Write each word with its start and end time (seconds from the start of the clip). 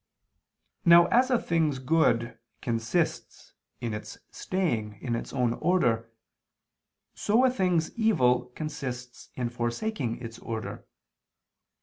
Now 0.83 1.05
as 1.09 1.29
a 1.29 1.37
thing's 1.37 1.77
good 1.77 2.39
consists 2.59 3.53
in 3.81 3.93
its 3.93 4.17
staying 4.31 4.97
in 4.99 5.15
its 5.15 5.31
own 5.31 5.53
order, 5.53 6.11
so 7.13 7.45
a 7.45 7.51
thing's 7.51 7.95
evil 7.95 8.45
consists 8.55 9.29
in 9.35 9.49
forsaking 9.51 10.17
its 10.17 10.39
order. 10.39 10.87